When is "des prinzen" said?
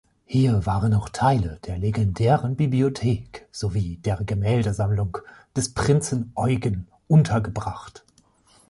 5.55-6.31